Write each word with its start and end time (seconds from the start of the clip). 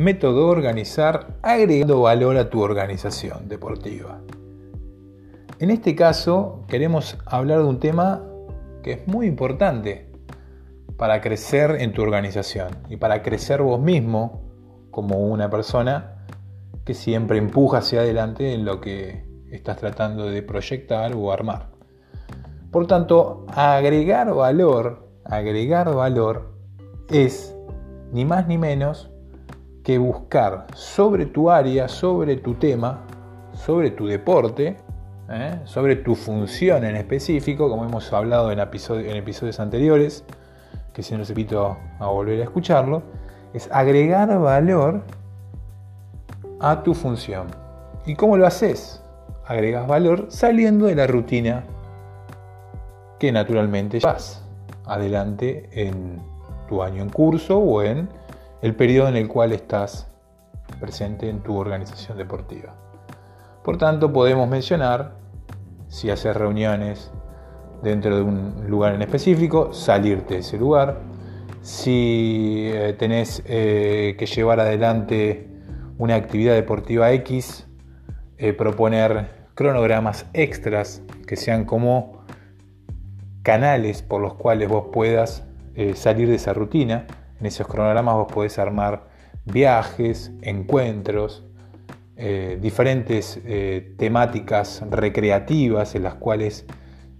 método 0.00 0.48
organizar 0.48 1.38
agregando 1.42 2.00
valor 2.00 2.36
a 2.38 2.48
tu 2.48 2.62
organización 2.62 3.48
deportiva. 3.48 4.20
En 5.58 5.70
este 5.70 5.94
caso 5.94 6.64
queremos 6.68 7.18
hablar 7.26 7.58
de 7.58 7.64
un 7.64 7.78
tema 7.78 8.24
que 8.82 8.92
es 8.92 9.06
muy 9.06 9.26
importante 9.26 10.10
para 10.96 11.20
crecer 11.20 11.76
en 11.80 11.92
tu 11.92 12.00
organización 12.00 12.68
y 12.88 12.96
para 12.96 13.22
crecer 13.22 13.60
vos 13.60 13.78
mismo 13.78 14.40
como 14.90 15.18
una 15.18 15.50
persona 15.50 16.24
que 16.84 16.94
siempre 16.94 17.36
empuja 17.36 17.78
hacia 17.78 18.00
adelante 18.00 18.54
en 18.54 18.64
lo 18.64 18.80
que 18.80 19.24
estás 19.50 19.76
tratando 19.76 20.30
de 20.30 20.42
proyectar 20.42 21.14
o 21.14 21.30
armar. 21.30 21.70
Por 22.70 22.86
tanto, 22.86 23.44
agregar 23.54 24.32
valor, 24.32 25.10
agregar 25.24 25.94
valor 25.94 26.54
es 27.10 27.54
ni 28.12 28.24
más 28.24 28.46
ni 28.46 28.56
menos 28.56 29.09
que 29.82 29.98
buscar 29.98 30.66
sobre 30.74 31.26
tu 31.26 31.50
área, 31.50 31.88
sobre 31.88 32.36
tu 32.36 32.54
tema, 32.54 33.00
sobre 33.54 33.90
tu 33.90 34.06
deporte, 34.06 34.76
¿eh? 35.28 35.60
sobre 35.64 35.96
tu 35.96 36.14
función 36.14 36.84
en 36.84 36.96
específico, 36.96 37.68
como 37.68 37.84
hemos 37.84 38.12
hablado 38.12 38.50
en, 38.52 38.58
episodios 38.58 39.60
anteriores, 39.60 40.24
que 40.92 41.02
si 41.02 41.16
no 41.16 41.24
se 41.24 41.32
invito 41.32 41.76
a 41.98 42.06
volver 42.06 42.40
a 42.40 42.44
escucharlo, 42.44 43.02
es 43.54 43.68
agregar 43.72 44.38
valor 44.38 45.02
a 46.60 46.82
tu 46.82 46.94
función. 46.94 47.48
¿Y 48.06 48.14
cómo 48.14 48.36
lo 48.36 48.46
haces? 48.46 49.02
Agregas 49.46 49.86
valor 49.86 50.26
saliendo 50.28 50.86
de 50.86 50.94
la 50.94 51.06
rutina 51.06 51.64
que 53.18 53.32
naturalmente 53.32 53.98
vas 54.00 54.44
adelante 54.86 55.68
en 55.72 56.20
tu 56.68 56.82
año 56.82 57.02
en 57.02 57.10
curso 57.10 57.58
o 57.58 57.82
en 57.82 58.08
el 58.62 58.74
periodo 58.74 59.08
en 59.08 59.16
el 59.16 59.28
cual 59.28 59.52
estás 59.52 60.06
presente 60.78 61.28
en 61.28 61.40
tu 61.40 61.56
organización 61.56 62.18
deportiva. 62.18 62.74
Por 63.64 63.76
tanto, 63.78 64.12
podemos 64.12 64.48
mencionar 64.48 65.16
si 65.88 66.10
haces 66.10 66.36
reuniones 66.36 67.10
dentro 67.82 68.16
de 68.16 68.22
un 68.22 68.66
lugar 68.68 68.94
en 68.94 69.02
específico, 69.02 69.72
salirte 69.72 70.34
de 70.34 70.40
ese 70.40 70.58
lugar. 70.58 71.00
Si 71.62 72.70
eh, 72.72 72.94
tenés 72.98 73.42
eh, 73.46 74.14
que 74.18 74.26
llevar 74.26 74.60
adelante 74.60 75.48
una 75.98 76.14
actividad 76.14 76.54
deportiva 76.54 77.12
X, 77.12 77.66
eh, 78.38 78.52
proponer 78.52 79.48
cronogramas 79.54 80.26
extras 80.32 81.02
que 81.26 81.36
sean 81.36 81.64
como 81.64 82.24
canales 83.42 84.02
por 84.02 84.22
los 84.22 84.34
cuales 84.34 84.68
vos 84.68 84.86
puedas 84.92 85.44
salir 85.94 86.28
de 86.28 86.34
esa 86.34 86.52
rutina. 86.52 87.06
En 87.40 87.46
esos 87.46 87.66
cronogramas 87.66 88.16
vos 88.16 88.30
podés 88.30 88.58
armar 88.58 89.08
viajes, 89.46 90.30
encuentros, 90.42 91.42
eh, 92.16 92.58
diferentes 92.60 93.40
eh, 93.46 93.94
temáticas 93.96 94.84
recreativas 94.90 95.94
en 95.94 96.02
las 96.02 96.14
cuales 96.16 96.66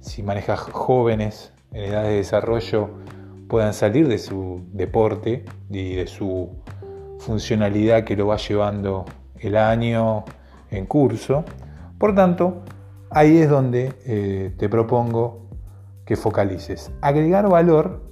si 0.00 0.24
manejas 0.24 0.58
jóvenes 0.58 1.52
en 1.72 1.84
edad 1.84 2.02
de 2.02 2.16
desarrollo 2.16 2.90
puedan 3.48 3.74
salir 3.74 4.08
de 4.08 4.18
su 4.18 4.64
deporte 4.72 5.44
y 5.70 5.94
de 5.94 6.08
su 6.08 6.50
funcionalidad 7.20 8.02
que 8.02 8.16
lo 8.16 8.26
va 8.26 8.38
llevando 8.38 9.04
el 9.38 9.56
año 9.56 10.24
en 10.72 10.86
curso. 10.86 11.44
Por 11.96 12.16
tanto, 12.16 12.62
ahí 13.10 13.38
es 13.38 13.48
donde 13.48 13.92
eh, 14.04 14.52
te 14.58 14.68
propongo 14.68 15.46
que 16.04 16.16
focalices. 16.16 16.90
Agregar 17.02 17.48
valor 17.48 18.07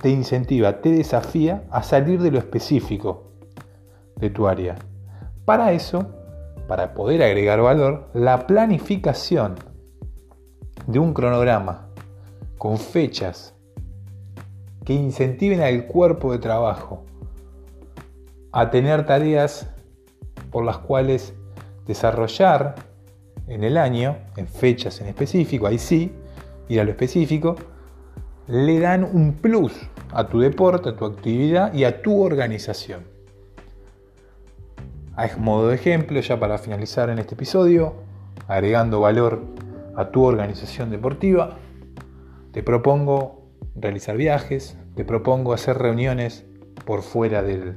te 0.00 0.10
incentiva, 0.10 0.80
te 0.80 0.90
desafía 0.90 1.64
a 1.70 1.82
salir 1.82 2.22
de 2.22 2.30
lo 2.30 2.38
específico 2.38 3.32
de 4.16 4.30
tu 4.30 4.46
área. 4.46 4.76
Para 5.44 5.72
eso, 5.72 6.06
para 6.66 6.94
poder 6.94 7.22
agregar 7.22 7.60
valor, 7.60 8.08
la 8.14 8.46
planificación 8.46 9.56
de 10.86 10.98
un 10.98 11.12
cronograma 11.12 11.88
con 12.58 12.78
fechas 12.78 13.54
que 14.84 14.94
incentiven 14.94 15.60
al 15.60 15.86
cuerpo 15.86 16.32
de 16.32 16.38
trabajo 16.38 17.04
a 18.52 18.70
tener 18.70 19.04
tareas 19.04 19.68
por 20.50 20.64
las 20.64 20.78
cuales 20.78 21.34
desarrollar 21.86 22.74
en 23.46 23.64
el 23.64 23.76
año, 23.76 24.16
en 24.36 24.46
fechas 24.46 25.00
en 25.00 25.08
específico, 25.08 25.66
ahí 25.66 25.78
sí, 25.78 26.12
ir 26.68 26.80
a 26.80 26.84
lo 26.84 26.90
específico, 26.90 27.56
le 28.48 28.80
dan 28.80 29.04
un 29.04 29.34
plus 29.34 29.72
a 30.12 30.26
tu 30.26 30.40
deporte, 30.40 30.88
a 30.88 30.96
tu 30.96 31.04
actividad 31.04 31.72
y 31.74 31.84
a 31.84 32.00
tu 32.00 32.22
organización. 32.22 33.04
A 35.16 35.28
modo 35.36 35.68
de 35.68 35.74
ejemplo, 35.74 36.18
ya 36.20 36.40
para 36.40 36.58
finalizar 36.58 37.10
en 37.10 37.18
este 37.18 37.34
episodio, 37.34 37.94
agregando 38.46 39.00
valor 39.00 39.42
a 39.96 40.10
tu 40.10 40.24
organización 40.24 40.90
deportiva, 40.90 41.58
te 42.52 42.62
propongo 42.62 43.42
realizar 43.74 44.16
viajes, 44.16 44.78
te 44.94 45.04
propongo 45.04 45.52
hacer 45.52 45.76
reuniones 45.76 46.46
por 46.86 47.02
fuera 47.02 47.42
del, 47.42 47.76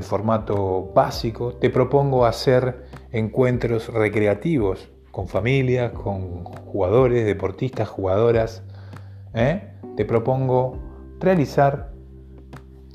formato 0.00 0.92
básico, 0.94 1.54
te 1.54 1.70
propongo 1.70 2.24
hacer 2.24 2.86
encuentros 3.12 3.92
recreativos 3.92 4.88
con 5.10 5.28
familias, 5.28 5.92
con 5.92 6.44
jugadores, 6.44 7.26
deportistas, 7.26 7.88
jugadoras. 7.88 8.62
¿eh? 9.34 9.73
Te 9.96 10.04
propongo 10.04 10.78
realizar 11.20 11.92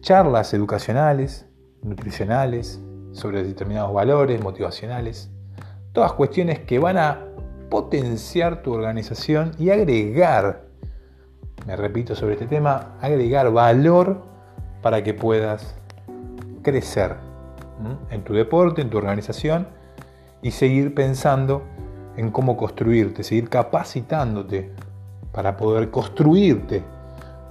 charlas 0.02 0.54
educacionales, 0.54 1.48
nutricionales, 1.82 2.82
sobre 3.12 3.44
determinados 3.44 3.94
valores 3.94 4.42
motivacionales, 4.42 5.32
todas 5.94 6.14
cuestiones 6.14 6.60
que 6.60 6.80
van 6.80 6.98
a 6.98 7.26
potenciar 7.70 8.62
tu 8.62 8.74
organización 8.74 9.52
y 9.58 9.70
agregar, 9.70 10.66
me 11.66 11.76
repito 11.76 12.16
sobre 12.16 12.34
este 12.34 12.48
tema, 12.48 12.98
agregar 13.02 13.52
valor 13.52 14.24
para 14.82 15.04
que 15.04 15.14
puedas 15.14 15.76
crecer 16.62 17.16
en 18.10 18.24
tu 18.24 18.34
deporte, 18.34 18.82
en 18.82 18.90
tu 18.90 18.98
organización 18.98 19.68
y 20.42 20.52
seguir 20.52 20.94
pensando 20.94 21.64
en 22.18 22.32
cómo 22.32 22.58
construirte, 22.58 23.24
seguir 23.24 23.50
capacitándote 23.50 24.72
para 25.40 25.56
poder 25.56 25.90
construirte 25.90 26.84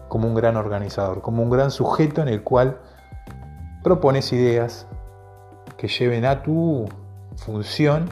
como 0.08 0.28
un 0.28 0.34
gran 0.34 0.58
organizador, 0.58 1.22
como 1.22 1.42
un 1.42 1.48
gran 1.48 1.70
sujeto 1.70 2.20
en 2.20 2.28
el 2.28 2.42
cual 2.42 2.76
propones 3.82 4.30
ideas, 4.30 4.86
que 5.78 5.88
lleven 5.88 6.26
a 6.26 6.42
tu 6.42 6.86
función 7.36 8.10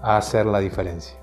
a 0.00 0.16
hacer 0.16 0.46
la 0.46 0.60
diferencia. 0.60 1.18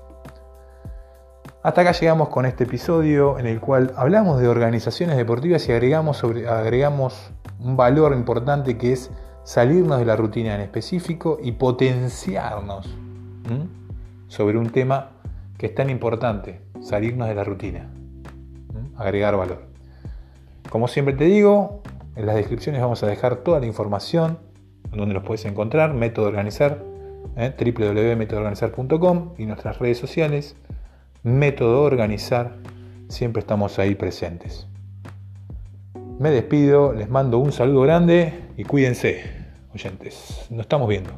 Hasta 1.64 1.80
acá 1.80 1.90
llegamos 1.90 2.28
con 2.28 2.46
este 2.46 2.62
episodio 2.62 3.36
en 3.36 3.46
el 3.46 3.58
cual 3.60 3.92
hablamos 3.96 4.40
de 4.40 4.46
organizaciones 4.46 5.16
deportivas 5.16 5.68
y 5.68 5.72
agregamos, 5.72 6.22
agregamos 6.22 7.32
un 7.58 7.76
valor 7.76 8.12
importante 8.12 8.78
que 8.78 8.92
es 8.92 9.10
salirnos 9.42 9.98
de 9.98 10.04
la 10.04 10.14
rutina 10.14 10.54
en 10.54 10.60
específico 10.60 11.40
y 11.42 11.50
potenciarnos 11.50 12.86
sobre 14.28 14.56
un 14.56 14.70
tema 14.70 15.16
que 15.58 15.66
es 15.66 15.74
tan 15.74 15.90
importante, 15.90 16.60
salirnos 16.86 17.28
de 17.28 17.34
la 17.34 17.42
rutina, 17.42 17.90
agregar 18.96 19.36
valor. 19.36 19.66
Como 20.70 20.86
siempre 20.86 21.14
te 21.14 21.24
digo, 21.24 21.82
en 22.14 22.26
las 22.26 22.36
descripciones 22.36 22.80
vamos 22.80 23.02
a 23.02 23.08
dejar 23.08 23.36
toda 23.36 23.58
la 23.58 23.66
información 23.66 24.38
donde 24.92 25.12
los 25.12 25.24
puedes 25.24 25.44
encontrar, 25.46 25.94
Método 25.94 26.28
Organizar, 26.28 26.84
¿eh? 27.36 27.52
www.metodoorganizar.com 27.58 29.34
y 29.36 29.46
nuestras 29.46 29.80
redes 29.80 29.98
sociales, 29.98 30.54
Método 31.24 31.82
Organizar, 31.82 32.54
siempre 33.08 33.40
estamos 33.40 33.80
ahí 33.80 33.96
presentes. 33.96 34.68
Me 36.20 36.30
despido, 36.30 36.92
les 36.92 37.10
mando 37.10 37.38
un 37.38 37.50
saludo 37.50 37.82
grande 37.82 38.32
y 38.56 38.62
cuídense, 38.62 39.24
oyentes. 39.74 40.46
Nos 40.50 40.60
estamos 40.60 40.88
viendo. 40.88 41.10